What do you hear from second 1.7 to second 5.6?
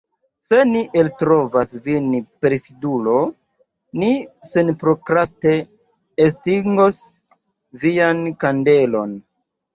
vin perfidulo, ni senprokraste